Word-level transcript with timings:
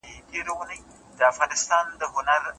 چي 0.03 0.07
لېونتوب 0.31 0.59
مي 0.67 0.77
د 1.19 1.21
سنګسار 1.37 1.81
په 1.85 1.91
وینو 1.91 2.07
ورنګوي 2.13 2.47